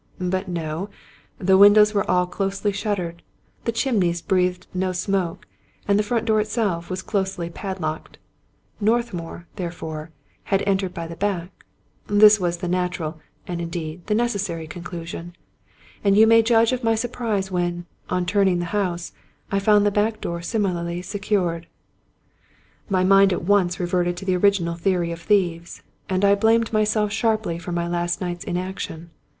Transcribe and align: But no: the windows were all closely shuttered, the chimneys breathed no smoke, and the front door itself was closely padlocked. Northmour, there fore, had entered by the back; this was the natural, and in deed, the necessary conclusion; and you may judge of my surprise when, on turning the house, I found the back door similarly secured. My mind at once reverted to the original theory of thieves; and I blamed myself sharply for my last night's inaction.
But 0.19 0.47
no: 0.47 0.89
the 1.37 1.59
windows 1.59 1.93
were 1.93 2.09
all 2.09 2.25
closely 2.25 2.71
shuttered, 2.71 3.21
the 3.65 3.71
chimneys 3.71 4.19
breathed 4.23 4.65
no 4.73 4.93
smoke, 4.93 5.45
and 5.87 5.99
the 5.99 6.01
front 6.01 6.25
door 6.25 6.41
itself 6.41 6.89
was 6.89 7.03
closely 7.03 7.51
padlocked. 7.51 8.17
Northmour, 8.79 9.45
there 9.57 9.69
fore, 9.69 10.09
had 10.45 10.63
entered 10.63 10.91
by 10.91 11.05
the 11.05 11.15
back; 11.15 11.51
this 12.07 12.39
was 12.39 12.57
the 12.57 12.67
natural, 12.67 13.19
and 13.45 13.61
in 13.61 13.69
deed, 13.69 14.07
the 14.07 14.15
necessary 14.15 14.65
conclusion; 14.65 15.35
and 16.03 16.17
you 16.17 16.25
may 16.25 16.41
judge 16.41 16.71
of 16.73 16.83
my 16.83 16.95
surprise 16.95 17.51
when, 17.51 17.85
on 18.09 18.25
turning 18.25 18.57
the 18.57 18.65
house, 18.73 19.13
I 19.51 19.59
found 19.59 19.85
the 19.85 19.91
back 19.91 20.19
door 20.19 20.41
similarly 20.41 21.03
secured. 21.03 21.67
My 22.89 23.03
mind 23.03 23.31
at 23.33 23.43
once 23.43 23.79
reverted 23.79 24.17
to 24.17 24.25
the 24.25 24.35
original 24.35 24.73
theory 24.73 25.11
of 25.11 25.21
thieves; 25.21 25.83
and 26.09 26.25
I 26.25 26.33
blamed 26.33 26.73
myself 26.73 27.11
sharply 27.11 27.59
for 27.59 27.71
my 27.71 27.87
last 27.87 28.19
night's 28.19 28.43
inaction. 28.45 29.11